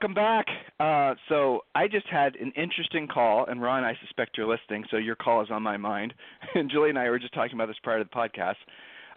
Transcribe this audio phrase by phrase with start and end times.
[0.00, 0.46] Welcome back.
[0.78, 4.96] Uh, so I just had an interesting call, and Ron, I suspect you're listening, so
[4.96, 6.14] your call is on my mind.
[6.54, 8.54] And Julie and I were just talking about this prior to the podcast.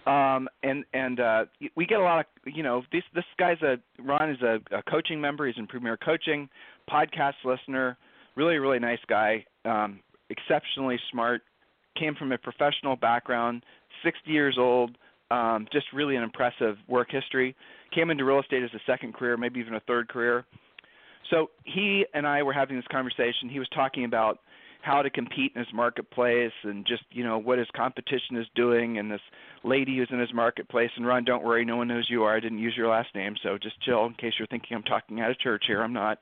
[0.10, 1.46] Um, and and uh,
[1.76, 4.82] we get a lot of you know this this guy's a Ron is a, a
[4.90, 5.46] coaching member.
[5.46, 6.50] He's in Premier Coaching,
[6.90, 7.96] podcast listener,
[8.36, 10.00] really really nice guy, um,
[10.32, 11.44] exceptionally smart.
[11.96, 13.64] Came from a professional background,
[14.04, 14.98] 60 years old,
[15.30, 17.56] um, just really an impressive work history.
[17.94, 20.44] Came into real estate as a second career, maybe even a third career.
[21.32, 23.50] So he and I were having this conversation.
[23.50, 24.40] He was talking about
[24.82, 28.98] how to compete in his marketplace and just you know what his competition is doing
[28.98, 29.22] and this
[29.64, 30.90] lady who's in his marketplace.
[30.96, 31.64] And Ron don't worry.
[31.66, 32.36] No one knows you are.
[32.36, 33.36] I didn't use your last name.
[33.44, 35.82] So just chill in case you're thinking I'm talking out of church here.
[35.82, 36.20] I'm not.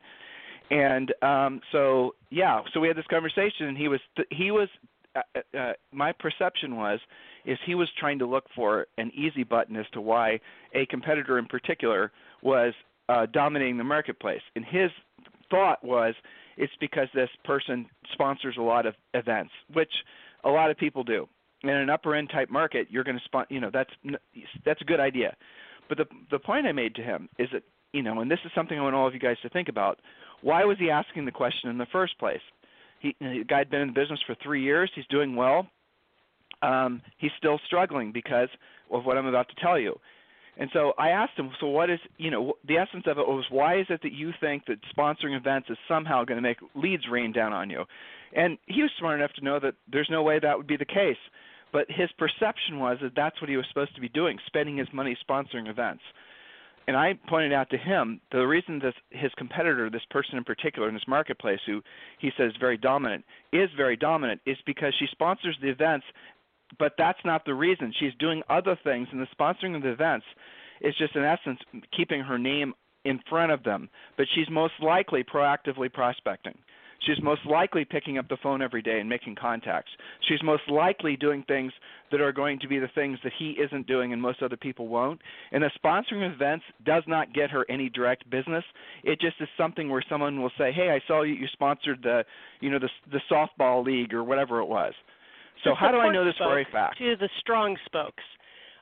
[0.70, 2.62] And um so yeah.
[2.74, 4.68] So we had this conversation and he was th- he was
[5.16, 7.00] uh, uh, uh, my perception was
[7.46, 10.40] is he was trying to look for an easy button as to why
[10.76, 12.12] a competitor in particular
[12.44, 12.74] was
[13.10, 14.42] uh, dominating the marketplace.
[14.56, 14.92] And his
[15.50, 16.14] thought was
[16.58, 19.92] it's because this person sponsors a lot of events, which
[20.44, 21.28] a lot of people do.
[21.64, 23.54] In an upper end type market, you're going to sponsor.
[23.54, 23.90] You know, that's
[24.66, 25.36] that's a good idea.
[25.90, 28.52] But the the point I made to him is that you know, and this is
[28.56, 30.00] something I want all of you guys to think about.
[30.42, 32.40] Why was he asking the question in the first place?
[33.00, 34.90] He, the guy had been in the business for three years.
[34.96, 35.68] He's doing well.
[36.62, 38.50] Um, he's still struggling because
[38.92, 40.00] of what I'm about to tell you.
[40.60, 43.46] And so I asked him, so what is, you know, the essence of it was
[43.50, 47.08] why is it that you think that sponsoring events is somehow going to make leads
[47.10, 47.86] rain down on you?
[48.36, 50.86] And he was smart enough to know that there's no way that would be the
[50.86, 51.18] case.
[51.72, 54.88] But his perception was that that's what he was supposed to be doing, spending his
[54.92, 56.04] money sponsoring events
[56.90, 60.88] and I pointed out to him the reason that his competitor, this person in particular
[60.88, 61.84] in this marketplace, who
[62.18, 66.08] he says is very dominant, is very dominant, is because she sponsors the events,
[66.78, 67.94] but that's not the reason.
[68.00, 70.26] She's doing other things, and the sponsoring of the events
[70.82, 71.60] is just in essence
[71.96, 72.74] keeping her name
[73.06, 73.90] in front of them.
[74.18, 76.58] But she's most likely proactively prospecting.
[77.06, 79.92] She's most likely picking up the phone every day and making contacts.
[80.28, 81.72] She's most likely doing things
[82.12, 84.88] that are going to be the things that he isn't doing and most other people
[84.88, 85.22] won't.
[85.52, 88.66] And the sponsoring events does not get her any direct business.
[89.04, 92.26] It just is something where someone will say, "Hey, I saw you you sponsored the,
[92.60, 94.94] you know, the the softball league or whatever it was."
[95.64, 96.98] So how do I know this for a fact?
[97.00, 98.24] To the strong spokes.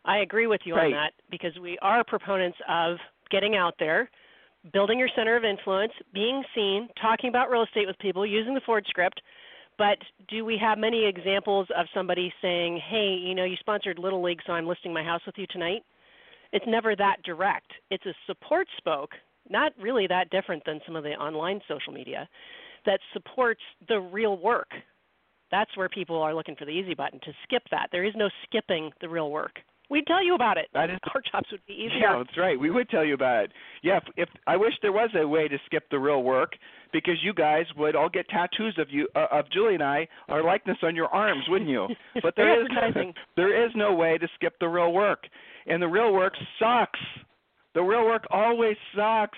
[0.06, 0.86] I agree with you right.
[0.86, 2.98] on that because we are proponents of
[3.30, 4.10] getting out there
[4.74, 8.62] building your center of influence, being seen, talking about real estate with people, using the
[8.66, 9.22] Ford script.
[9.78, 14.22] But do we have many examples of somebody saying, "Hey, you know, you sponsored Little
[14.22, 15.84] League, so I'm listing my house with you tonight"?
[16.52, 17.72] It's never that direct.
[17.92, 19.16] It's a support spoke,
[19.50, 22.28] not really that different than some of the online social media,
[22.86, 24.74] that supports the real work.
[25.52, 27.88] That's where people are looking for the easy button to skip that.
[27.92, 29.60] There is no skipping the real work.
[29.90, 30.68] We'd tell you about it.
[30.74, 32.00] That is, Our jobs would be easier.
[32.00, 32.60] Yeah, that's right.
[32.60, 33.52] We would tell you about it.
[33.84, 36.54] Yeah, if, if I wish there was a way to skip the real work,
[36.92, 40.44] because you guys would all get tattoos of you, uh, of Julie and I, our
[40.44, 41.88] likeness on your arms, wouldn't you?
[42.22, 42.68] But there is
[43.38, 45.24] there is no way to skip the real work,
[45.68, 47.00] and the real work sucks.
[47.74, 49.38] The real work always sucks.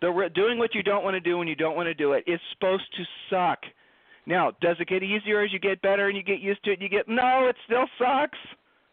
[0.00, 2.12] The re- doing what you don't want to do when you don't want to do
[2.12, 3.58] it is supposed to suck.
[4.26, 6.74] Now, does it get easier as you get better and you get used to it?
[6.74, 8.38] And you get no, it still sucks.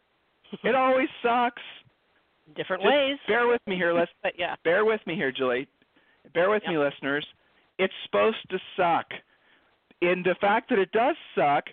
[0.63, 1.61] it always sucks.
[2.55, 3.17] Different Just ways.
[3.27, 4.55] Bear with me here, let's but yeah.
[4.63, 5.67] Bear with me here, Julie.
[6.33, 6.73] Bear with yep.
[6.73, 7.25] me, listeners.
[7.79, 9.07] It's supposed to suck.
[10.01, 11.65] And the fact that it does suck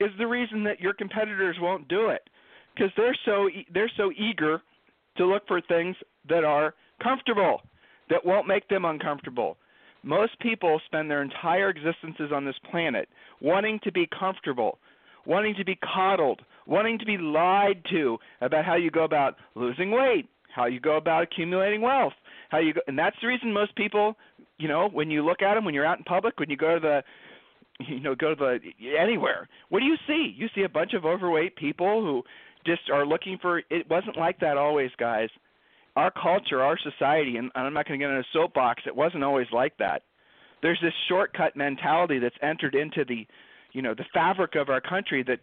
[0.00, 2.28] is the reason that your competitors won't do it
[2.74, 4.62] because they're so they're so eager
[5.16, 5.96] to look for things
[6.28, 7.62] that are comfortable
[8.10, 9.56] that won't make them uncomfortable.
[10.02, 13.08] Most people spend their entire existences on this planet
[13.40, 14.78] wanting to be comfortable,
[15.26, 19.90] wanting to be coddled, wanting to be lied to about how you go about losing
[19.90, 22.12] weight, how you go about accumulating wealth,
[22.50, 24.16] how you go, and that's the reason most people,
[24.58, 26.74] you know, when you look at them when you're out in public, when you go
[26.74, 27.02] to the
[27.86, 29.48] you know, go to the anywhere.
[29.68, 30.34] What do you see?
[30.36, 32.22] You see a bunch of overweight people who
[32.66, 35.28] just are looking for it wasn't like that always, guys.
[35.98, 39.24] Our culture, our society, and I'm not going to get in a soapbox, it wasn't
[39.24, 40.02] always like that.
[40.62, 43.26] There's this shortcut mentality that's entered into the
[43.72, 45.40] you know the fabric of our country that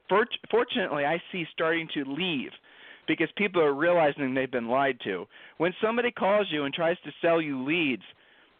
[0.50, 2.52] fortunately I see starting to leave
[3.06, 5.28] because people are realizing they've been lied to.
[5.58, 8.04] When somebody calls you and tries to sell you leads,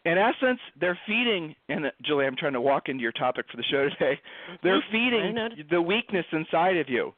[0.04, 1.54] in essence, they're feeding.
[1.70, 4.20] And Julie, I'm trying to walk into your topic for the show today.
[4.62, 4.90] They're Mhm.
[4.92, 7.14] Feeding the weakness inside of you.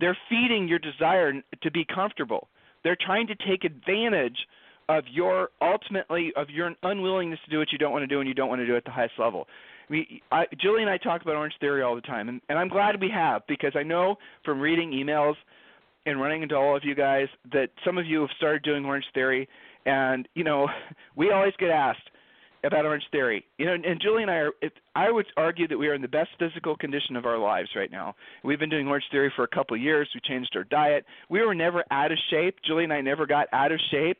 [0.00, 2.48] They're feeding your desire to be comfortable.
[2.84, 4.36] They're trying to take advantage
[4.88, 8.28] of your ultimately of your unwillingness to do what you don't want to do and
[8.28, 9.46] you don't want to do at the highest level.
[9.90, 12.68] We, I, Julie and I talk about Orange Theory all the time, and, and I'm
[12.68, 15.34] glad we have because I know from reading emails
[16.06, 19.04] and running into all of you guys that some of you have started doing Orange
[19.14, 19.48] Theory,
[19.84, 20.68] and you know
[21.16, 22.10] we always get asked
[22.64, 23.44] about Orange Theory.
[23.58, 24.50] You know, and Julie and I are.
[24.62, 27.70] It, I would argue that we are in the best physical condition of our lives
[27.76, 28.14] right now.
[28.42, 30.08] We've been doing Orange Theory for a couple of years.
[30.14, 31.04] We changed our diet.
[31.28, 32.56] We were never out of shape.
[32.66, 34.18] Julie and I never got out of shape,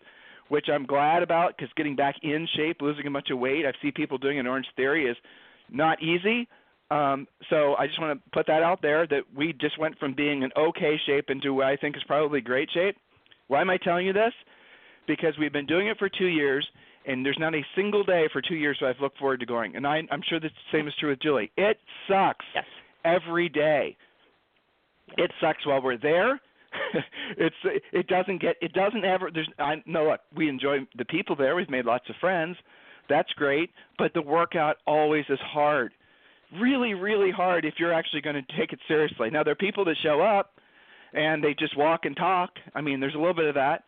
[0.49, 3.73] which I'm glad about because getting back in shape, losing a bunch of weight, I
[3.82, 5.17] see people doing an Orange Theory is
[5.70, 6.49] not easy.
[6.91, 10.14] Um, so I just want to put that out there that we just went from
[10.14, 12.96] being in okay shape into what I think is probably great shape.
[13.49, 14.32] Why am I telling you this?
[15.06, 16.67] Because we've been doing it for two years,
[17.06, 19.76] and there's not a single day for two years that I've looked forward to going.
[19.76, 21.50] And I, I'm sure the same is true with Julie.
[21.56, 21.78] It
[22.08, 22.64] sucks Yes.
[23.04, 23.96] every day.
[25.18, 26.40] It sucks while we're there.
[27.36, 27.54] it's
[27.92, 31.54] it doesn't get it doesn't ever there's I no look we enjoy the people there
[31.54, 32.56] we've made lots of friends
[33.08, 35.92] that's great but the workout always is hard
[36.60, 39.84] really really hard if you're actually going to take it seriously now there are people
[39.84, 40.54] that show up
[41.12, 43.84] and they just walk and talk I mean there's a little bit of that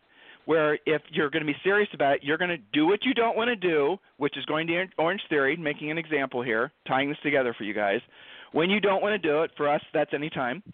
[0.47, 3.13] where if you're going to be serious about it you're going to do what you
[3.13, 7.09] don't want to do which is going to Orange Theory making an example here tying
[7.09, 8.01] this together for you guys
[8.53, 10.63] when you don't want to do it, for us, that's any time.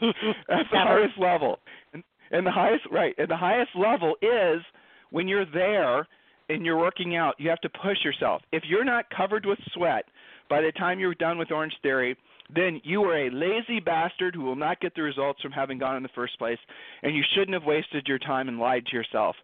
[0.00, 1.58] That's the highest level.
[1.92, 3.14] And, and the highest, right?
[3.18, 4.62] And the highest level is
[5.10, 6.06] when you're there
[6.48, 7.34] and you're working out.
[7.38, 8.42] You have to push yourself.
[8.52, 10.04] If you're not covered with sweat
[10.48, 12.16] by the time you're done with Orange Theory,
[12.54, 15.96] then you are a lazy bastard who will not get the results from having gone
[15.96, 16.58] in the first place,
[17.02, 19.36] and you shouldn't have wasted your time and lied to yourself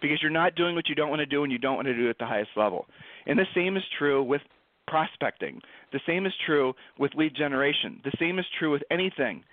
[0.00, 1.96] because you're not doing what you don't want to do and you don't want to
[1.96, 2.86] do it at the highest level.
[3.26, 4.42] And the same is true with
[4.86, 5.60] prospecting.
[5.92, 8.00] The same is true with lead generation.
[8.04, 9.44] The same is true with anything.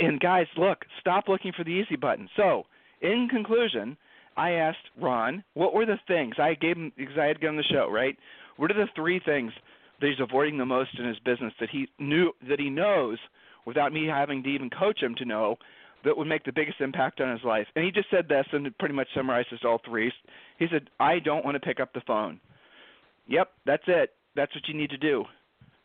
[0.00, 2.28] And guys, look, stop looking for the easy button.
[2.36, 2.64] So,
[3.00, 3.96] in conclusion,
[4.36, 7.56] I asked Ron, what were the things I gave him because I had him on
[7.56, 8.16] the show, right?
[8.56, 9.52] What are the three things
[10.04, 13.16] that he's avoiding the most in his business that he knew that he knows
[13.64, 15.56] without me having to even coach him to know
[16.04, 17.66] that would make the biggest impact on his life?
[17.74, 20.12] And he just said this and it pretty much summarizes all three.
[20.58, 22.38] He said, I don't want to pick up the phone.
[23.28, 24.10] Yep, that's it.
[24.36, 25.24] That's what you need to do.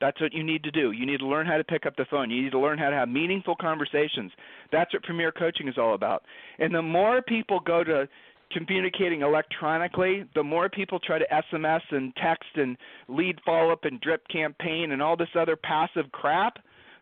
[0.02, 0.92] That's what you need to do.
[0.92, 2.30] You need to learn how to pick up the phone.
[2.30, 4.34] You need to learn how to have meaningful conversations.
[4.70, 6.24] That's what Premier Coaching is all about.
[6.58, 8.10] And the more people go to
[8.52, 14.00] communicating electronically, the more people try to SMS and text and lead follow up and
[14.02, 16.58] drip campaign and all this other passive crap,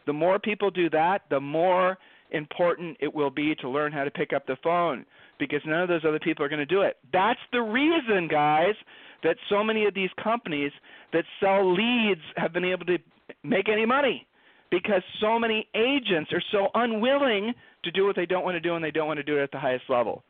[0.05, 1.97] the more people do that, the more
[2.31, 5.05] important it will be to learn how to pick up the phone
[5.39, 6.97] because none of those other people are going to do it.
[7.13, 8.75] That's the reason, guys,
[9.23, 10.71] that so many of these companies
[11.13, 12.97] that sell leads have been able to
[13.43, 14.27] make any money
[14.71, 17.53] because so many agents are so unwilling
[17.83, 19.43] to do what they don't want to do and they don't want to do it
[19.43, 20.23] at the highest level.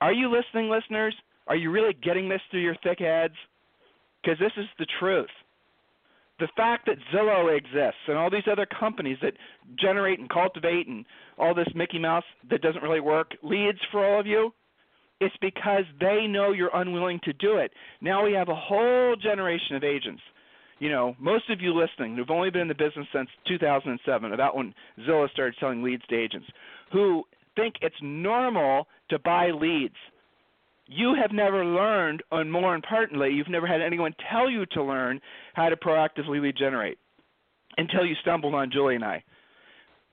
[0.00, 1.14] Are you listening, listeners?
[1.46, 3.34] Are you really getting this through your thick heads?
[4.22, 5.28] Because this is the truth.
[6.40, 9.34] The fact that Zillow exists and all these other companies that
[9.78, 11.04] generate and cultivate and
[11.38, 14.52] all this Mickey Mouse that doesn't really work leads for all of you,
[15.20, 17.70] it's because they know you're unwilling to do it.
[18.00, 20.22] Now we have a whole generation of agents.
[20.80, 24.56] You know, most of you listening who've only been in the business since 2007, about
[24.56, 24.74] when
[25.08, 26.48] Zillow started selling leads to agents,
[26.92, 27.24] who
[27.56, 29.94] think it's normal to buy leads.
[30.86, 35.20] You have never learned, and more importantly, you've never had anyone tell you to learn
[35.54, 36.98] how to proactively lead generate
[37.78, 39.24] until you stumbled on Julie and I.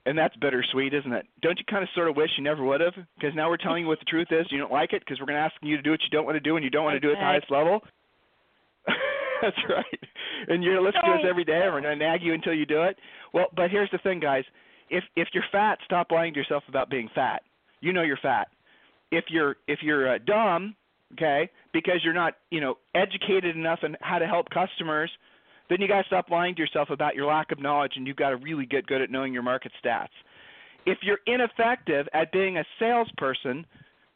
[0.04, 1.26] And that's bittersweet, isn't it?
[1.42, 2.94] Don't you kind of sort of wish you never would have?
[3.14, 4.46] Because now we're telling you what the truth is.
[4.50, 6.24] You don't like it because we're going to ask you to do what you don't
[6.24, 7.80] want to do and you don't want to do it at the highest level.
[9.42, 10.00] that's right.
[10.48, 12.66] And you're listening to us every day and we're going to nag you until you
[12.66, 12.96] do it.
[13.32, 14.44] Well, but here's the thing, guys.
[14.92, 17.42] If if you're fat, stop lying to yourself about being fat.
[17.80, 18.48] You know you're fat.
[19.10, 20.76] If you're if you're uh, dumb,
[21.14, 25.10] okay, because you're not you know educated enough in how to help customers,
[25.68, 28.16] then you got to stop lying to yourself about your lack of knowledge, and you've
[28.16, 30.14] got to really get good at knowing your market stats.
[30.84, 33.64] If you're ineffective at being a salesperson,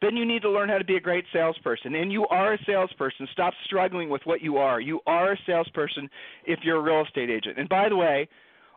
[0.01, 1.95] then you need to learn how to be a great salesperson.
[1.95, 3.27] And you are a salesperson.
[3.31, 4.79] Stop struggling with what you are.
[4.79, 6.09] You are a salesperson
[6.45, 7.57] if you're a real estate agent.
[7.57, 8.27] And by the way,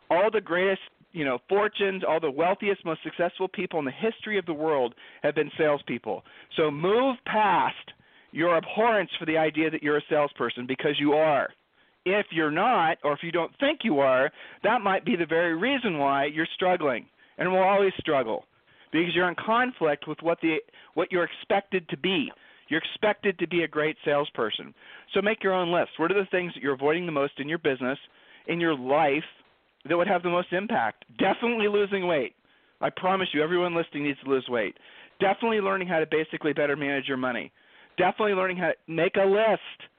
[0.09, 0.81] all the greatest
[1.11, 4.95] you know, fortunes, all the wealthiest, most successful people in the history of the world
[5.23, 6.23] have been salespeople.
[6.57, 7.75] So move past
[8.31, 11.49] your abhorrence for the idea that you're a salesperson because you are.
[12.05, 14.31] If you're not, or if you don't think you are,
[14.63, 17.05] that might be the very reason why you're struggling
[17.37, 18.45] and will always struggle
[18.91, 20.57] because you're in conflict with what the
[20.95, 22.31] what you're expected to be.
[22.69, 24.73] You're expected to be a great salesperson.
[25.13, 25.91] So make your own list.
[25.97, 27.99] What are the things that you're avoiding the most in your business,
[28.47, 29.25] in your life,
[29.87, 31.05] that would have the most impact?
[31.17, 32.35] Definitely losing weight.
[32.81, 34.75] I promise you, everyone listening needs to lose weight.
[35.19, 37.51] Definitely learning how to basically better manage your money.
[37.97, 39.89] Definitely learning how to make a list.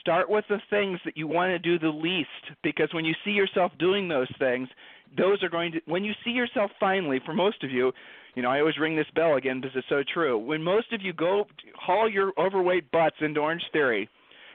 [0.00, 2.28] Start with the things that you want to do the least
[2.62, 4.68] because when you see yourself doing those things,
[5.16, 7.92] those are going to when you see yourself finally for most of you
[8.34, 11.02] you know i always ring this bell again because it's so true when most of
[11.02, 14.08] you go haul your overweight butts into orange theory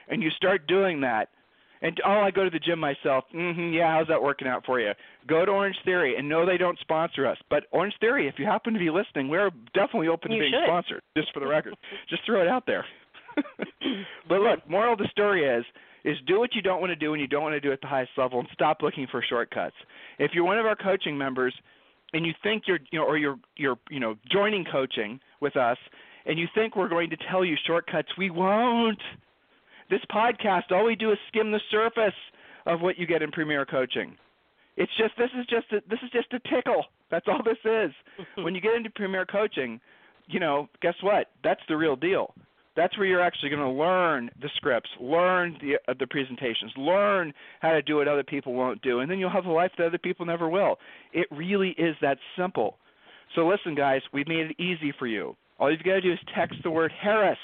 [0.08, 1.28] and you start doing that
[1.82, 4.80] and oh i go to the gym myself mhm yeah how's that working out for
[4.80, 4.92] you
[5.26, 8.44] go to orange theory and no they don't sponsor us but orange theory if you
[8.46, 10.66] happen to be listening we're definitely open you to being should.
[10.66, 11.74] sponsored just for the record
[12.08, 12.84] just throw it out there
[14.28, 15.64] but look moral of the story is
[16.04, 17.80] is do what you don't want to do when you don't want to do at
[17.80, 19.76] the highest level and stop looking for shortcuts.
[20.18, 21.54] If you're one of our coaching members
[22.12, 25.76] and you think you're you know or you're you're you know joining coaching with us
[26.26, 29.00] and you think we're going to tell you shortcuts, we won't.
[29.90, 32.14] This podcast all we do is skim the surface
[32.66, 34.16] of what you get in premier coaching.
[34.76, 36.84] It's just this is just a, this is just a tickle.
[37.10, 37.92] That's all this is.
[38.44, 39.80] when you get into premier coaching,
[40.26, 41.28] you know, guess what?
[41.42, 42.34] That's the real deal
[42.78, 47.34] that's where you're actually going to learn the scripts, learn the uh, the presentations, learn
[47.60, 49.88] how to do what other people won't do, and then you'll have a life that
[49.88, 50.76] other people never will.
[51.12, 52.78] It really is that simple.
[53.34, 55.36] So listen, guys, we've made it easy for you.
[55.58, 57.38] All you've got to do is text the word Harris,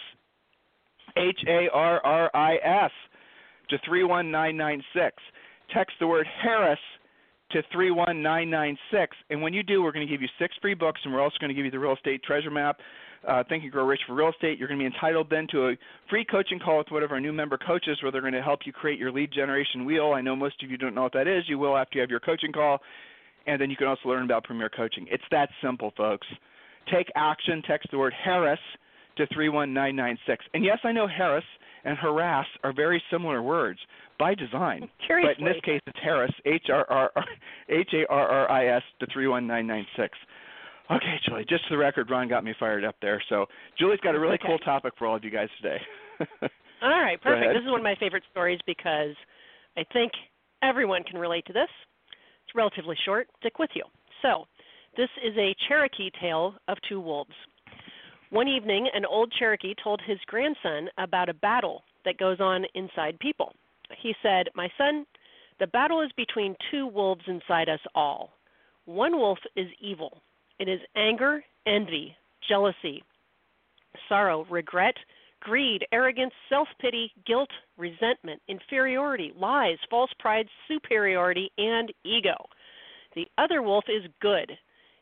[1.17, 2.91] H A R R I S,
[3.71, 5.17] to 31996.
[5.73, 6.79] Text the word Harris
[7.51, 9.17] to 31996.
[9.31, 11.37] And when you do, we're going to give you six free books, and we're also
[11.41, 12.79] going to give you the real estate treasure map
[13.29, 14.59] uh, Think and Grow Rich for Real Estate.
[14.59, 15.77] You're going to be entitled then to a
[16.11, 18.61] free coaching call with one of our new member coaches where they're going to help
[18.65, 20.13] you create your lead generation wheel.
[20.15, 21.45] I know most of you don't know what that is.
[21.49, 22.81] You will after you have your coaching call.
[23.47, 25.07] And then you can also learn about Premier Coaching.
[25.11, 26.27] It's that simple, folks.
[26.91, 27.63] Take action.
[27.67, 28.59] Text the word Harris
[29.17, 30.45] to 31996.
[30.55, 31.45] And yes, I know Harris
[31.85, 33.79] and harass are very similar words
[34.19, 34.89] by design.
[35.07, 35.35] Curiously.
[35.39, 37.11] But in this case, it's Harris, H R R
[37.69, 40.19] H A R R I S to 31996.
[40.91, 41.47] Okay, Julie.
[41.49, 43.23] Just for the record, Ron got me fired up there.
[43.29, 43.47] So
[43.79, 44.47] Julie's got a really okay.
[44.47, 45.79] cool topic for all of you guys today.
[46.83, 47.55] all right, perfect.
[47.55, 49.17] This is one of my favorite stories because
[49.77, 50.13] I think
[50.63, 51.71] everyone can relate to this.
[52.45, 53.29] It's relatively short.
[53.41, 53.85] Stick with you.
[54.21, 54.45] So,
[54.97, 57.35] this is a Cherokee tale of two wolves.
[58.31, 63.19] One evening, an old Cherokee told his grandson about a battle that goes on inside
[63.19, 63.53] people.
[64.01, 65.07] He said, My son,
[65.61, 68.31] the battle is between two wolves inside us all.
[68.87, 70.21] One wolf is evil,
[70.59, 72.15] it is anger, envy,
[72.49, 73.03] jealousy,
[74.09, 74.95] sorrow, regret,
[75.41, 82.35] greed, arrogance, self pity, guilt, resentment, inferiority, lies, false pride, superiority, and ego.
[83.15, 84.51] The other wolf is good.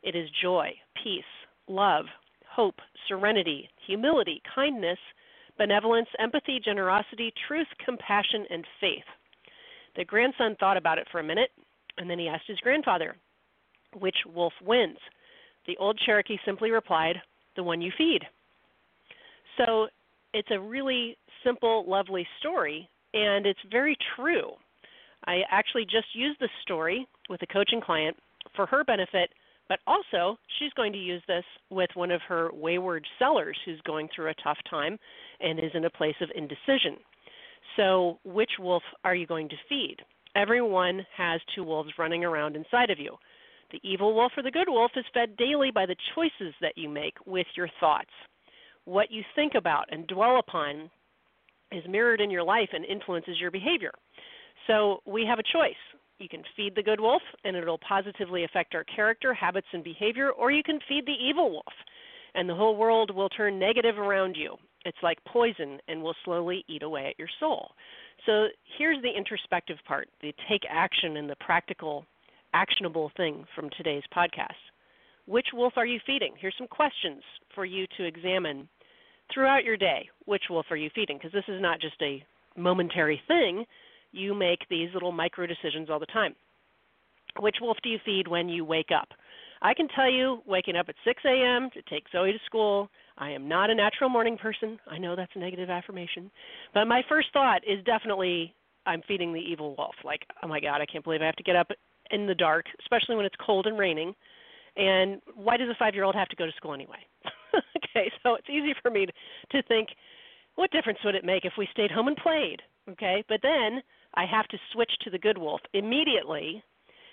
[0.03, 1.25] It is joy, peace,
[1.69, 2.07] love,
[2.55, 2.77] hope,
[3.09, 4.99] serenity, humility, kindness,
[5.59, 9.05] benevolence, empathy, generosity, truth, compassion, and faith.
[9.97, 11.51] The grandson thought about it for a minute,
[11.99, 13.17] and then he asked his grandfather,
[13.99, 14.99] Which wolf wins?
[15.67, 17.17] The old Cherokee simply replied,
[17.57, 18.23] The one you feed.
[19.59, 19.89] So
[20.33, 24.53] it's a really simple, lovely story, and it's very true.
[25.27, 28.17] I actually just used this story with a coaching client
[28.57, 29.31] for her benefit,
[29.73, 34.07] but also she's going to use this with one of her wayward sellers who's going
[34.15, 34.99] through a tough time
[35.41, 36.99] and is in a place of indecision.
[37.79, 39.97] So, which wolf are you going to feed?
[40.37, 43.17] Everyone has two wolves running around inside of you.
[43.71, 46.91] The evil wolf or the good wolf is fed daily by the choices that you
[46.91, 48.11] make with your thoughts.
[48.85, 50.91] What you think about and dwell upon
[51.71, 53.93] is mirrored in your life and influences your behavior.
[54.67, 55.73] So we have a choice.
[56.23, 60.31] You can feed the good wolf, and it'll positively affect our character, habits, and behavior,
[60.31, 61.75] or you can feed the evil wolf,
[62.37, 64.55] and the whole world will turn negative around you.
[64.85, 67.73] It's like poison and will slowly eat away at your soul.
[68.25, 68.47] So
[68.79, 72.07] here's the introspective part the take action and the practical
[72.55, 74.63] actionable thing from today's podcast.
[75.27, 76.35] Which wolf are you feeding?
[76.39, 78.69] Here's some questions for you to examine
[79.35, 80.09] throughout your day.
[80.27, 81.19] Which wolf are you feeding?
[81.19, 82.25] Because this is not just a
[82.57, 83.65] momentary thing.
[84.13, 86.35] You make these little micro decisions all the time.
[87.41, 89.09] Which wolf do you feed when you wake up?
[89.63, 91.71] I can tell you, waking up at 6 a.m.
[91.73, 94.79] to take Zoe to school, I am not a natural morning person.
[94.91, 96.31] I know that's a negative affirmation.
[96.75, 98.55] But my first thought is definitely
[98.87, 99.95] I'm feeding the evil wolf.
[100.05, 101.69] Like, oh my God, I can't believe I have to get up
[102.11, 104.15] in the dark, especially when it's cold and raining.
[104.77, 106.99] And why does a five year old have to go to school anyway?
[107.55, 109.13] okay, so it's easy for me to,
[109.53, 109.89] to think,
[110.57, 112.61] what difference would it make if we stayed home and played?
[112.91, 113.83] Okay, but then
[114.15, 116.63] I have to switch to the good wolf immediately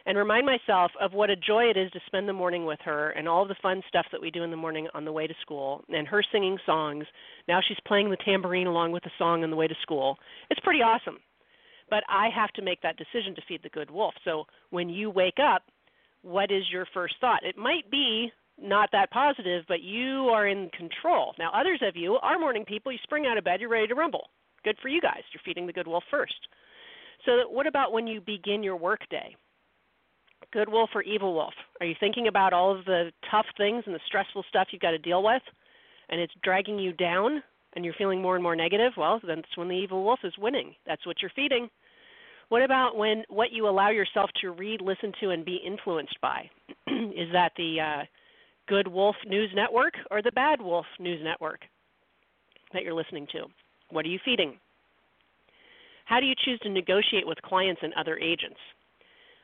[0.06, 3.12] and remind myself of what a joy it is to spend the morning with her
[3.12, 5.34] and all the fun stuff that we do in the morning on the way to
[5.42, 7.06] school and her singing songs.
[7.48, 10.18] Now she's playing the tambourine along with the song on the way to school.
[10.50, 11.20] It's pretty awesome.
[11.90, 14.14] But I have to make that decision to feed the good wolf.
[14.24, 15.64] So when you wake up,
[16.22, 17.44] what is your first thought?
[17.44, 21.34] It might be not that positive, but you are in control.
[21.40, 22.92] Now, others of you are morning people.
[22.92, 24.30] You spring out of bed, you're ready to rumble.
[24.64, 25.22] Good for you guys.
[25.34, 26.48] You're feeding the good wolf first.
[27.26, 29.36] So, what about when you begin your workday?
[30.52, 31.54] Good wolf or evil wolf?
[31.80, 34.92] Are you thinking about all of the tough things and the stressful stuff you've got
[34.92, 35.42] to deal with,
[36.10, 37.44] and it's dragging you down,
[37.76, 38.94] and you're feeling more and more negative?
[38.98, 40.74] Well, then that's when the evil wolf is winning.
[40.88, 41.70] That's what you're feeding.
[42.48, 46.50] What about when what you allow yourself to read, listen to, and be influenced by?
[46.88, 48.06] is that the uh,
[48.68, 51.62] good wolf news network or the bad wolf news network
[52.74, 53.46] that you're listening to?
[53.92, 54.58] What are you feeding?
[56.10, 58.58] How do you choose to negotiate with clients and other agents?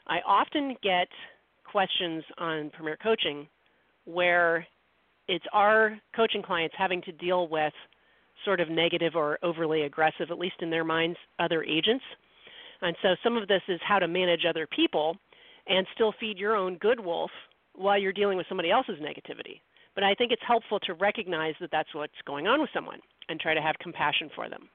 [0.07, 1.07] I often get
[1.63, 3.47] questions on Premier Coaching
[4.05, 4.65] where
[5.27, 7.73] it's our coaching clients having to deal with
[8.45, 12.03] sort of negative or overly aggressive, at least in their minds, other agents.
[12.81, 15.17] And so some of this is how to manage other people
[15.67, 17.29] and still feed your own good wolf
[17.75, 19.61] while you're dealing with somebody else's negativity.
[19.93, 23.39] But I think it's helpful to recognize that that's what's going on with someone and
[23.39, 24.67] try to have compassion for them.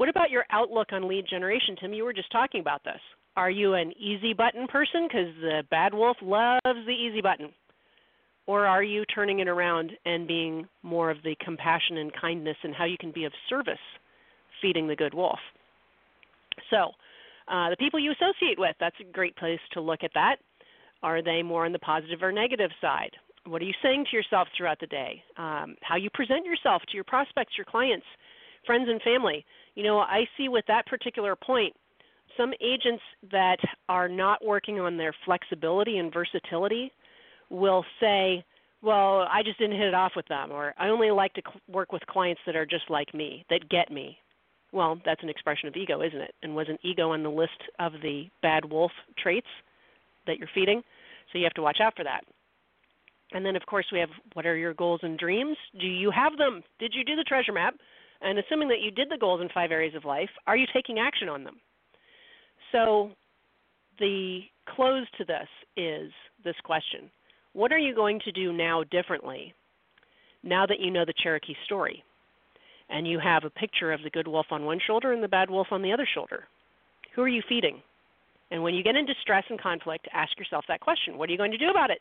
[0.00, 1.92] What about your outlook on lead generation, Tim?
[1.92, 3.02] You were just talking about this.
[3.36, 7.50] Are you an easy button person because the bad wolf loves the easy button?
[8.46, 12.74] Or are you turning it around and being more of the compassion and kindness and
[12.74, 13.74] how you can be of service
[14.62, 15.38] feeding the good wolf?
[16.70, 16.92] So,
[17.48, 20.36] uh, the people you associate with, that's a great place to look at that.
[21.02, 23.10] Are they more on the positive or negative side?
[23.44, 25.22] What are you saying to yourself throughout the day?
[25.36, 28.06] Um, how you present yourself to your prospects, your clients,
[28.64, 29.44] friends, and family.
[29.74, 31.74] You know, I see with that particular point,
[32.36, 36.92] some agents that are not working on their flexibility and versatility
[37.50, 38.44] will say,
[38.82, 41.92] well, I just didn't hit it off with them, or I only like to work
[41.92, 44.16] with clients that are just like me, that get me.
[44.72, 46.34] Well, that's an expression of ego, isn't it?
[46.42, 49.48] And was an ego on the list of the bad wolf traits
[50.26, 50.82] that you're feeding?
[51.32, 52.22] So you have to watch out for that.
[53.32, 55.56] And then, of course, we have what are your goals and dreams?
[55.80, 56.62] Do you have them?
[56.78, 57.74] Did you do the treasure map?
[58.22, 60.98] And assuming that you did the goals in five areas of life, are you taking
[60.98, 61.56] action on them?
[62.72, 63.10] So,
[63.98, 64.40] the
[64.74, 66.10] close to this is
[66.44, 67.10] this question
[67.52, 69.54] What are you going to do now differently
[70.42, 72.02] now that you know the Cherokee story?
[72.88, 75.48] And you have a picture of the good wolf on one shoulder and the bad
[75.48, 76.44] wolf on the other shoulder.
[77.14, 77.80] Who are you feeding?
[78.50, 81.38] And when you get into stress and conflict, ask yourself that question What are you
[81.38, 82.00] going to do about it?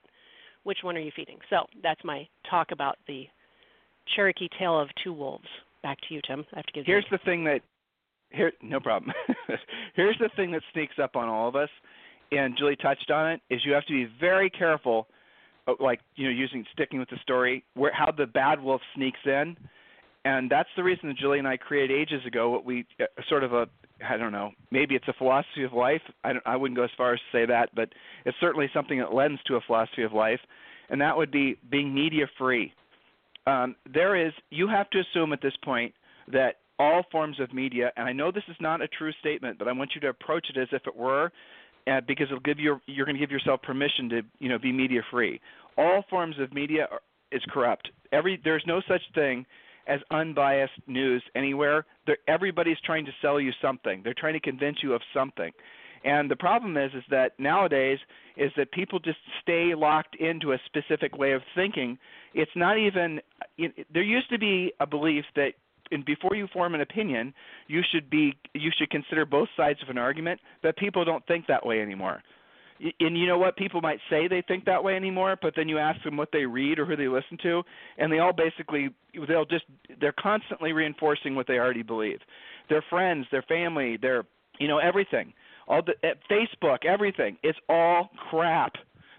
[0.63, 1.37] Which one are you feeding?
[1.49, 3.25] So that's my talk about the
[4.15, 5.47] Cherokee tale of two wolves.
[5.83, 6.45] Back to you, Tim.
[6.53, 6.85] I have to give.
[6.85, 7.61] Here's the thing that
[8.31, 9.13] here no problem.
[9.95, 11.69] Here's the thing that sneaks up on all of us,
[12.31, 13.41] and Julie touched on it.
[13.49, 15.07] Is you have to be very careful,
[15.67, 19.19] uh, like you know, using sticking with the story, where how the bad wolf sneaks
[19.25, 19.57] in,
[20.25, 23.43] and that's the reason that Julie and I created ages ago what we uh, sort
[23.43, 23.67] of a
[24.07, 26.01] I don't know, maybe it's a philosophy of life.
[26.23, 27.89] I don't, I wouldn't go as far as to say that, but
[28.25, 30.39] it's certainly something that lends to a philosophy of life,
[30.89, 32.73] and that would be being media free.
[33.49, 35.93] Um, there is you have to assume at this point
[36.31, 39.67] that all forms of media, and I know this is not a true statement, but
[39.67, 41.31] I want you to approach it as if it were,
[41.87, 44.71] uh, because it'll give you you're going to give yourself permission to you know be
[44.71, 45.41] media free.
[45.77, 47.89] All forms of media are, is corrupt.
[48.11, 49.45] Every there's no such thing
[49.87, 51.85] as unbiased news anywhere.
[52.05, 54.01] They're, everybody's trying to sell you something.
[54.03, 55.51] They're trying to convince you of something.
[56.03, 57.99] And the problem is is that nowadays
[58.37, 61.97] is that people just stay locked into a specific way of thinking.
[62.33, 63.19] It's not even
[63.93, 65.53] there used to be a belief that
[65.91, 67.33] and before you form an opinion,
[67.67, 71.47] you should be you should consider both sides of an argument, but people don't think
[71.47, 72.21] that way anymore.
[73.01, 73.57] And you know what?
[73.57, 76.45] People might say they think that way anymore, but then you ask them what they
[76.45, 77.61] read or who they listen to,
[77.97, 78.89] and they all basically
[79.27, 79.65] they'll just
[79.99, 82.19] they're constantly reinforcing what they already believe.
[82.69, 84.23] Their friends, their family, their
[84.59, 85.33] you know everything,
[85.69, 87.37] all the at Facebook, everything.
[87.43, 88.73] It's all crap.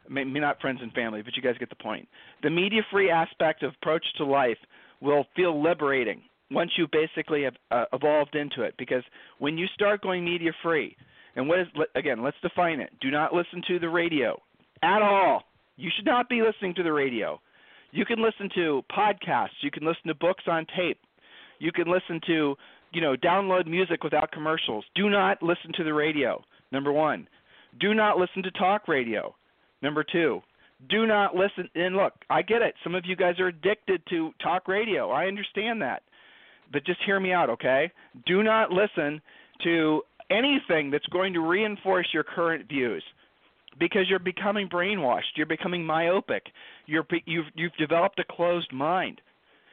[0.09, 2.09] Maybe not friends and family, but you guys get the point.
[2.43, 4.59] The media-free aspect of approach to life
[5.01, 9.05] will feel liberating once you basically have uh, evolved into it because
[9.39, 10.97] when you start going media free
[11.37, 14.41] and what is again let's define it do not listen to the radio
[14.83, 15.45] at all
[15.77, 17.41] you should not be listening to the radio
[17.93, 20.99] you can listen to podcasts you can listen to books on tape
[21.59, 22.57] you can listen to
[22.93, 24.85] you know download music without commercials.
[24.95, 26.43] Do not listen to the radio.
[26.73, 27.29] Number 1
[27.81, 29.35] do not listen to talk radio.
[29.83, 30.41] Number 2
[30.89, 32.75] do not listen and look i get it.
[32.83, 35.11] Some of you guys are addicted to talk radio.
[35.11, 36.03] I understand that.
[36.73, 37.91] But just hear me out, okay?
[38.27, 39.21] Do not listen
[39.65, 43.03] to anything that's going to reinforce your current views.
[43.79, 46.45] because you're becoming brainwashed, you're becoming myopic,
[46.87, 49.21] you're you've you've developed a closed mind.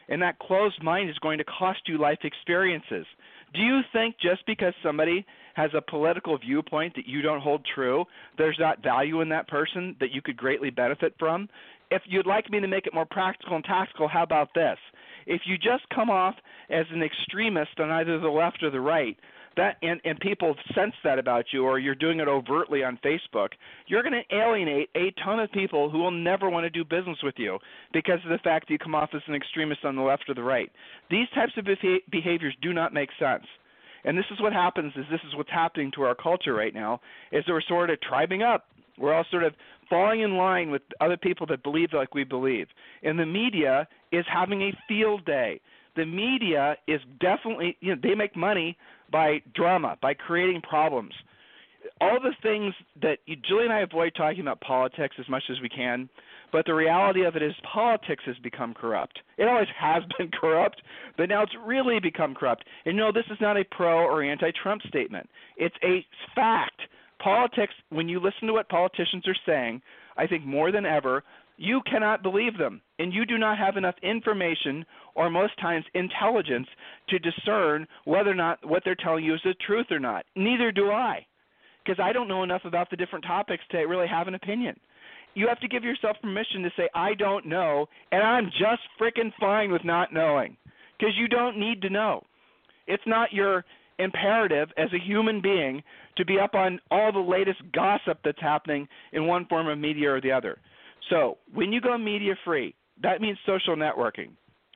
[0.09, 3.05] And that closed mind is going to cost you life experiences.
[3.53, 8.05] Do you think just because somebody has a political viewpoint that you don't hold true,
[8.37, 11.49] there's not value in that person that you could greatly benefit from?
[11.89, 14.77] If you'd like me to make it more practical and tactical, how about this?
[15.25, 16.35] If you just come off
[16.69, 19.17] as an extremist on either the left or the right,
[19.57, 23.49] that and, and people sense that about you or you're doing it overtly on Facebook,
[23.87, 27.17] you're going to alienate a ton of people who will never want to do business
[27.23, 27.57] with you
[27.93, 30.33] because of the fact that you come off as an extremist on the left or
[30.33, 30.71] the right.
[31.11, 31.65] These types of
[32.09, 33.43] behaviors do not make sense.
[34.03, 37.01] And this is what happens is this is what's happening to our culture right now
[37.31, 38.67] is that we're sort of tribing up.
[38.97, 39.53] We're all sort of
[39.89, 42.67] falling in line with other people that believe like we believe.
[43.03, 45.59] And the media is having a field day.
[45.95, 48.77] The media is definitely, you know, they make money
[49.11, 51.13] by drama, by creating problems.
[52.01, 55.57] All the things that you, Julie and I avoid talking about politics as much as
[55.61, 56.09] we can,
[56.51, 59.19] but the reality of it is politics has become corrupt.
[59.37, 60.81] It always has been corrupt,
[61.17, 62.65] but now it's really become corrupt.
[62.85, 65.29] And no, this is not a pro or anti Trump statement.
[65.55, 66.81] It's a fact.
[67.19, 69.81] Politics, when you listen to what politicians are saying,
[70.17, 71.23] I think more than ever,
[71.57, 72.81] you cannot believe them.
[72.99, 76.67] And you do not have enough information or most times intelligence
[77.09, 80.25] to discern whether or not what they're telling you is the truth or not.
[80.35, 81.25] Neither do I.
[81.83, 84.79] Because I don't know enough about the different topics to really have an opinion.
[85.35, 89.31] You have to give yourself permission to say, I don't know, and I'm just freaking
[89.39, 90.57] fine with not knowing.
[90.97, 92.23] Because you don't need to know.
[92.87, 93.63] It's not your
[93.99, 95.83] imperative as a human being
[96.17, 100.11] to be up on all the latest gossip that's happening in one form of media
[100.11, 100.59] or the other.
[101.09, 104.31] So when you go media free, that means social networking.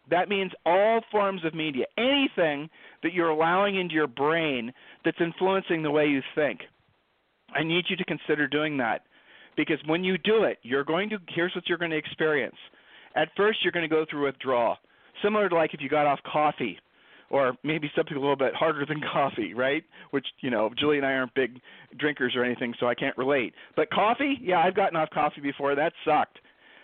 [0.09, 2.69] That means all forms of media, anything
[3.03, 4.71] that you're allowing into your brain
[5.05, 6.61] that's influencing the way you think.
[7.55, 9.03] I need you to consider doing that
[9.55, 12.55] because when you do it, you're going to here's what you're going to experience.
[13.15, 14.77] At first, you're going to go through withdrawal,
[15.21, 16.77] similar to like if you got off coffee,
[17.31, 19.83] or maybe something a little bit harder than coffee, right?
[20.11, 21.59] Which you know, Julie and I aren't big
[21.97, 23.53] drinkers or anything, so I can't relate.
[23.75, 25.73] But coffee, yeah, I've gotten off coffee before.
[25.73, 26.37] That sucked.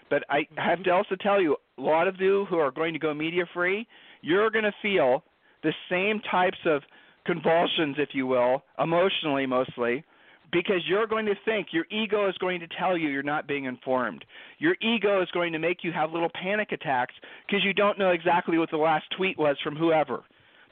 [0.09, 2.99] But I have to also tell you, a lot of you who are going to
[2.99, 3.85] go media free,
[4.21, 5.23] you're going to feel
[5.63, 6.81] the same types of
[7.25, 10.05] convulsions, if you will, emotionally mostly,
[10.51, 13.65] because you're going to think your ego is going to tell you you're not being
[13.65, 14.23] informed.
[14.59, 17.13] Your ego is going to make you have little panic attacks
[17.45, 20.23] because you don't know exactly what the last tweet was from whoever.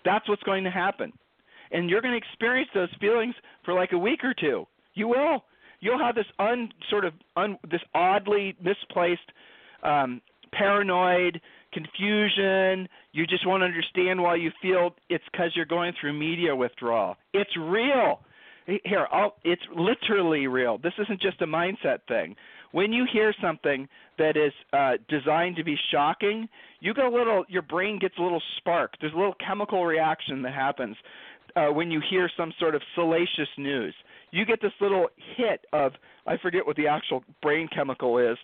[0.06, 1.12] That's what's going to happen.
[1.72, 4.66] And you're going to experience those feelings for like a week or two.
[4.94, 5.44] You will
[5.86, 9.32] you'll have this un sort of un, this oddly misplaced
[9.84, 11.40] um, paranoid
[11.74, 12.88] confusion.
[13.12, 17.18] You just won't understand why you feel it's because you're going through media withdrawal.
[17.34, 18.22] It's real.
[18.66, 20.80] Here, I'll, it's literally real.
[20.80, 22.36] This isn't just a mindset thing.
[22.72, 26.48] When you hear something that is uh, designed to be shocking,
[26.80, 27.46] you get a little.
[27.48, 28.94] Your brain gets a little spark.
[29.00, 30.98] There's a little chemical reaction that happens
[31.56, 33.94] uh, when you hear some sort of salacious news
[34.36, 35.94] you get this little hit of
[36.28, 38.38] I forget what the actual brain chemical is,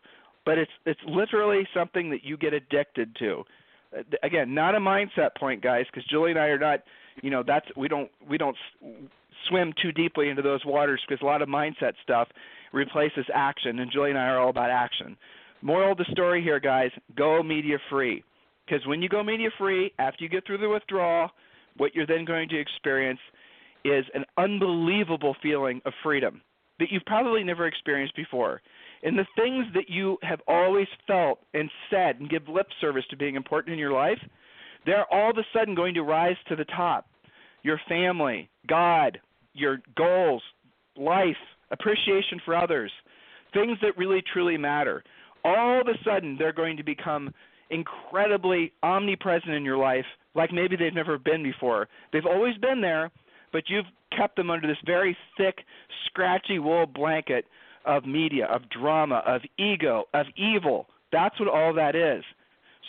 [0.46, 3.44] but it's it's literally something that you get addicted to.
[3.96, 6.80] Uh, again, not a mindset point, guys, because Julie and I are not,
[7.22, 8.56] you know, that's we don't we don't
[9.50, 12.30] swim too deeply into those waters because a lot of mindset stuff
[12.74, 15.18] replaces action, and Julie and I are all about action.
[15.62, 18.24] Moral of the story here, guys: go media free,
[18.66, 21.30] because when you go media free, after you get through the withdrawal,
[21.78, 23.20] what you're then going to experience
[23.84, 26.42] is an unbelievable feeling of freedom
[26.80, 28.62] that you've probably never experienced before.
[29.04, 33.18] And the things that you have always felt and said and give lip service to
[33.18, 34.20] being important in your life,
[34.86, 37.08] they're all of a sudden going to rise to the top.
[37.64, 39.20] Your family, God,
[39.54, 40.42] your goals,
[40.96, 41.36] life,
[41.72, 42.92] appreciation for others,
[43.54, 45.04] things that really truly matter.
[45.44, 47.34] All of a sudden, they're going to become
[47.70, 50.06] incredibly omnipresent in your life
[50.36, 51.88] like maybe they've never been before.
[52.14, 53.12] They've always been there,
[53.52, 55.60] but you've kept them under this very thick,
[56.06, 57.46] scratchy wool blanket
[57.86, 60.88] of media, of drama, of ego, of evil.
[61.12, 62.24] That's what all that is.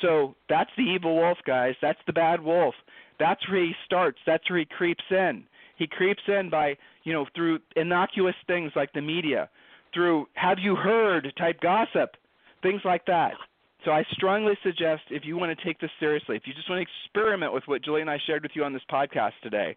[0.00, 1.74] So that's the evil wolf, guys.
[1.80, 2.74] That's the bad wolf.
[3.18, 4.18] That's where he starts.
[4.26, 5.44] That's where he creeps in.
[5.82, 9.50] He creeps in by, you know, through innocuous things like the media,
[9.92, 12.16] through have you heard type gossip,
[12.62, 13.32] things like that.
[13.84, 16.86] So I strongly suggest if you want to take this seriously, if you just want
[16.86, 19.76] to experiment with what Julie and I shared with you on this podcast today,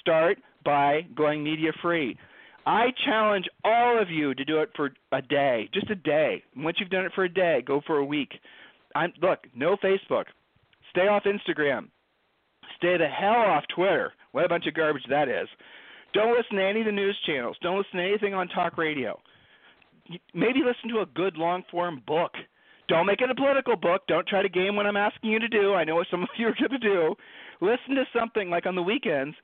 [0.00, 2.16] Start by going media free.
[2.66, 6.42] I challenge all of you to do it for a day, just a day.
[6.56, 8.32] Once you've done it for a day, go for a week.
[8.94, 10.24] I'm, look, no Facebook.
[10.90, 11.88] Stay off Instagram.
[12.78, 14.12] Stay the hell off Twitter.
[14.32, 15.48] What a bunch of garbage that is.
[16.12, 17.56] Don't listen to any of the news channels.
[17.62, 19.18] Don't listen to anything on talk radio.
[20.34, 22.32] maybe listen to a good long form book.
[22.88, 24.02] Don't make it a political book.
[24.06, 25.74] Don't try to game what I'm asking you to do.
[25.74, 27.14] I know what some of you are going to do.
[27.60, 29.36] Listen to something like on the weekends.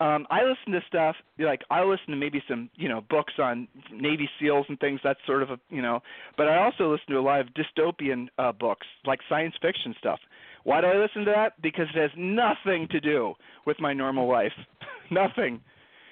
[0.00, 3.68] Um, I listen to stuff like I listen to maybe some you know books on
[3.92, 5.00] Navy SEALs and things.
[5.04, 6.00] That's sort of a you know,
[6.36, 10.18] but I also listen to a lot of dystopian uh, books like science fiction stuff.
[10.64, 11.60] Why do I listen to that?
[11.62, 13.34] Because it has nothing to do
[13.66, 14.52] with my normal life.
[15.10, 15.60] nothing.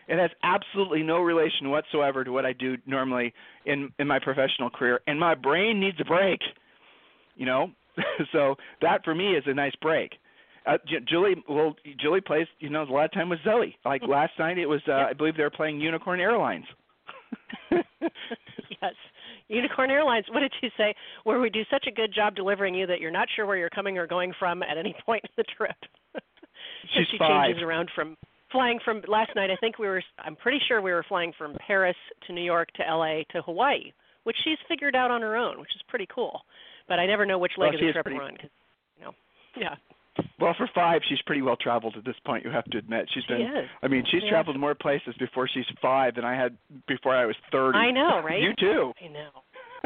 [0.08, 3.32] It has absolutely no relation whatsoever to what I do normally
[3.66, 6.40] in in my professional career, and my brain needs a break.
[7.36, 7.70] You know,
[8.32, 10.12] so that for me is a nice break.
[10.66, 13.76] Uh, Julie, well, Julie plays, you know, a lot of time with Zoe.
[13.84, 16.66] Like last night, it was, uh, I believe they were playing Unicorn Airlines.
[17.72, 18.94] yes,
[19.52, 20.24] Unicorn Airlines.
[20.30, 20.94] What did you say?
[21.24, 23.70] Where we do such a good job delivering you that you're not sure where you're
[23.70, 25.76] coming or going from at any point in the trip.
[26.94, 27.46] She's she five.
[27.46, 28.16] changes around from
[28.50, 29.50] flying from last night.
[29.50, 30.02] I think we were.
[30.18, 33.24] I'm pretty sure we were flying from Paris to New York to L.A.
[33.32, 33.92] to Hawaii,
[34.24, 36.40] which she's figured out on her own, which is pretty cool.
[36.88, 38.36] But I never know which leg Well, of the trip pretty- we're on.
[38.36, 38.50] Cause,
[38.98, 39.12] you know,
[39.56, 39.74] yeah,
[40.38, 42.44] Well, for five, she's pretty well traveled at this point.
[42.44, 43.40] You have to admit, she's been.
[43.42, 43.68] is.
[43.82, 44.30] I mean, she's Yeah.
[44.30, 47.78] traveled more places before she's five than I had before I was thirty.
[47.78, 48.40] I know, right?
[48.42, 48.92] you too.
[49.02, 49.30] I know.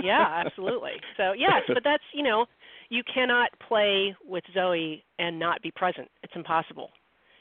[0.03, 0.93] Yeah, absolutely.
[1.17, 2.47] So yes, but that's you know,
[2.89, 6.11] you cannot play with Zoe and not be present.
[6.23, 6.91] It's impossible.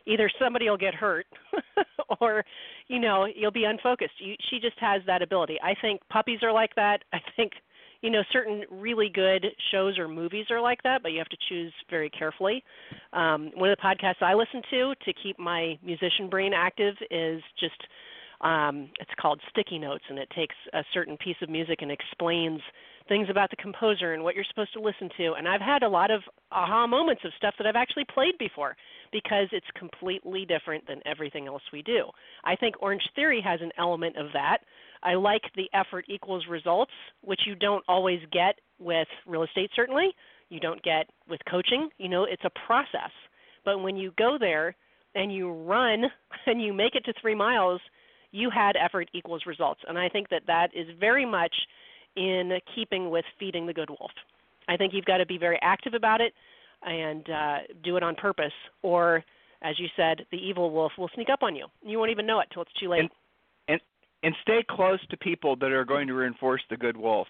[0.07, 1.25] Either somebody will get hurt,
[2.21, 2.45] or
[2.87, 4.13] you know you'll be unfocused.
[4.19, 5.57] You, she just has that ability.
[5.63, 6.99] I think puppies are like that.
[7.11, 7.53] I think
[8.05, 11.37] you know certain really good shows or movies are like that, but you have to
[11.49, 12.63] choose very carefully.
[13.13, 17.41] Um, one of the podcasts I listen to to keep my musician brain active is
[17.59, 17.81] just
[18.41, 22.59] um, it's called Sticky Notes, and it takes a certain piece of music and explains
[23.07, 25.33] things about the composer and what you're supposed to listen to.
[25.33, 28.75] And I've had a lot of aha moments of stuff that I've actually played before
[29.11, 32.05] because it's completely different than everything else we do.
[32.43, 34.59] I think Orange Theory has an element of that.
[35.05, 36.91] I like the effort equals results,
[37.21, 40.09] which you don't always get with real estate, certainly.
[40.49, 41.89] You don't get with coaching.
[41.97, 43.11] You know, it's a process.
[43.63, 44.75] But when you go there
[45.13, 46.03] and you run
[46.47, 47.79] and you make it to three miles,
[48.31, 49.81] you had effort equals results.
[49.87, 51.53] And I think that that is very much
[52.15, 54.11] in keeping with feeding the good wolf.
[54.67, 56.33] I think you've got to be very active about it
[56.83, 59.23] and uh, do it on purpose, or
[59.61, 61.67] as you said, the evil wolf will sneak up on you.
[61.83, 63.01] You won't even know it till it's too late.
[63.01, 63.09] And-
[64.23, 67.27] and stay close to people that are going to reinforce the good wolf.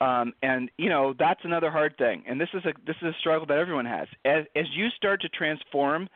[0.00, 2.22] Um, and you know that's another hard thing.
[2.28, 4.08] And this is a this is a struggle that everyone has.
[4.24, 6.08] As as you start to transform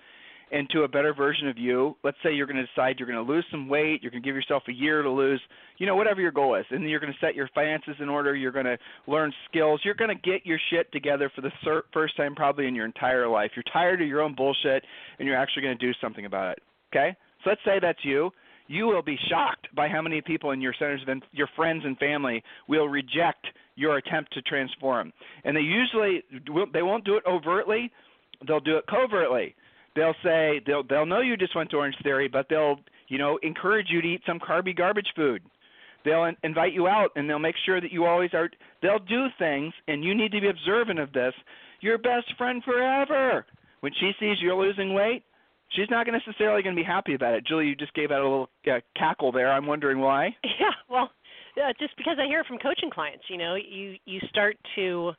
[0.52, 3.32] into a better version of you, let's say you're going to decide you're going to
[3.32, 5.40] lose some weight, you're going to give yourself a year to lose,
[5.78, 8.34] you know, whatever your goal is, and you're going to set your finances in order,
[8.34, 11.84] you're going to learn skills, you're going to get your shit together for the cer-
[11.92, 13.52] first time probably in your entire life.
[13.54, 14.84] You're tired of your own bullshit,
[15.18, 16.62] and you're actually going to do something about it.
[16.92, 18.32] Okay, so let's say that's you
[18.70, 21.82] you will be shocked by how many people in your centers of in- your friends
[21.84, 25.12] and family will reject your attempt to transform.
[25.42, 26.22] And they usually
[26.72, 27.90] they won't do it overtly,
[28.46, 29.56] they'll do it covertly.
[29.96, 32.78] They'll say they'll they'll know you just went to Orange Theory, but they'll
[33.08, 35.42] you know encourage you to eat some carby garbage food.
[36.04, 38.50] They'll in- invite you out and they'll make sure that you always are.
[38.82, 41.34] They'll do things, and you need to be observant of this.
[41.80, 43.44] Your best friend forever.
[43.80, 45.24] When she sees you're losing weight,
[45.72, 47.46] she's not necessarily going to be happy about it.
[47.46, 49.52] Julie, you just gave out a little uh, cackle there.
[49.52, 50.36] I'm wondering why.
[50.60, 51.10] Yeah, well,
[51.56, 55.12] uh, just because I hear it from coaching clients, you know, you you start to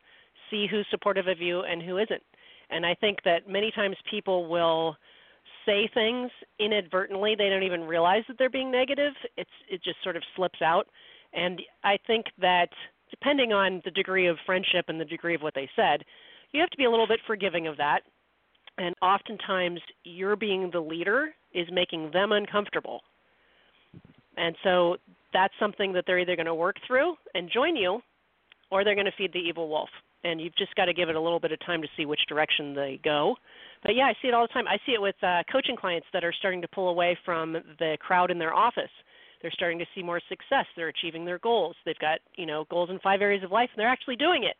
[0.49, 2.21] see who's supportive of you and who isn't.
[2.69, 4.95] And I think that many times people will
[5.65, 9.13] say things inadvertently; they don't even realize that they're being negative.
[9.35, 10.87] It's it just sort of slips out.
[11.33, 12.69] And I think that
[13.09, 16.03] depending on the degree of friendship and the degree of what they said,
[16.51, 18.01] you have to be a little bit forgiving of that.
[18.77, 23.01] And oftentimes, you're being the leader is making them uncomfortable.
[24.37, 24.97] And so
[25.33, 28.01] that's something that they're either going to work through and join you,
[28.71, 29.89] or they're going to feed the evil wolf.
[30.23, 32.21] And you've just got to give it a little bit of time to see which
[32.29, 33.35] direction they go.
[33.83, 34.67] But yeah, I see it all the time.
[34.67, 37.97] I see it with uh, coaching clients that are starting to pull away from the
[37.99, 38.91] crowd in their office.
[39.41, 40.65] They're starting to see more success.
[40.75, 41.75] They're achieving their goals.
[41.85, 44.55] They've got you know goals in five areas of life, and they're actually doing it.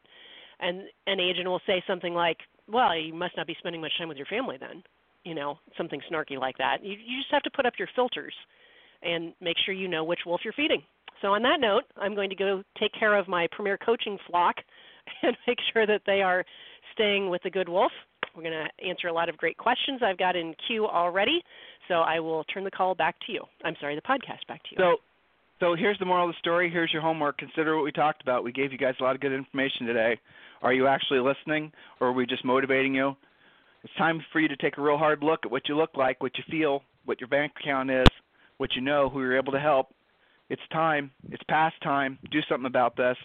[0.60, 2.38] And an agent will say something like,
[2.72, 4.84] "Well, you must not be spending much time with your family then."
[5.24, 6.84] You know, something snarky like that.
[6.84, 8.34] You, you just have to put up your filters
[9.04, 10.82] and make sure you know which wolf you're feeding.
[11.22, 14.56] So on that note, I'm going to go take care of my premier coaching flock
[15.22, 16.44] and make sure that they are
[16.94, 17.92] staying with the good wolf.
[18.36, 21.42] We're going to answer a lot of great questions I've got in queue already.
[21.88, 23.44] So I will turn the call back to you.
[23.64, 24.78] I'm sorry, the podcast back to you.
[24.78, 24.96] So,
[25.60, 26.70] so here's the moral of the story.
[26.72, 27.38] Here's your homework.
[27.38, 28.44] Consider what we talked about.
[28.44, 30.20] We gave you guys a lot of good information today.
[30.62, 33.16] Are you actually listening, or are we just motivating you?
[33.84, 36.22] It's time for you to take a real hard look at what you look like,
[36.22, 38.12] what you feel, what your bank account is,
[38.58, 39.88] what you know, who you're able to help,
[40.50, 41.12] It's time.
[41.32, 42.20] It's past time.
[42.30, 43.18] Do something about this.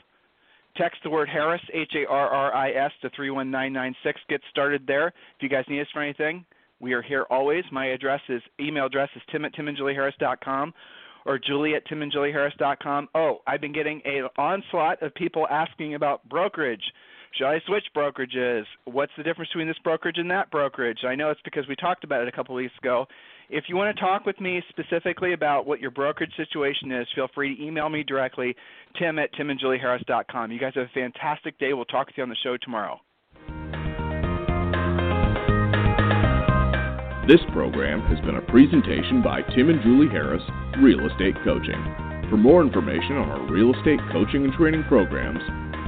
[0.76, 4.20] Text the word Harris, H A R R I S, to 31996.
[4.28, 5.08] Get started there.
[5.08, 6.44] If you guys need us for anything,
[6.80, 7.64] we are here always.
[7.72, 10.72] My address is, email address is tim at timandjulieharris.com
[11.24, 13.08] or julie at timandjulieharris.com.
[13.14, 16.92] Oh, I've been getting an onslaught of people asking about brokerage.
[17.36, 18.64] Should I switch brokerages?
[18.86, 21.00] What's the difference between this brokerage and that brokerage?
[21.06, 23.06] I know it's because we talked about it a couple weeks ago.
[23.50, 27.28] If you want to talk with me specifically about what your brokerage situation is, feel
[27.34, 28.56] free to email me directly,
[28.98, 30.50] tim at timandjulieharris.com.
[30.50, 31.74] You guys have a fantastic day.
[31.74, 33.00] We'll talk with you on the show tomorrow.
[37.28, 40.42] This program has been a presentation by Tim and Julie Harris,
[40.78, 41.82] Real Estate Coaching.
[42.30, 45.40] For more information on our real estate coaching and training programs,